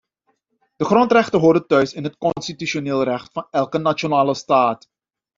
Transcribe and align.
De 0.79 0.85
grondrechten 0.85 1.39
horen 1.39 1.67
thuis 1.67 1.93
in 1.93 2.03
het 2.03 2.17
constitutioneel 2.17 3.03
recht 3.03 3.31
van 3.31 3.47
elke 3.51 3.77
nationale 3.77 4.33
staat. 4.35 4.87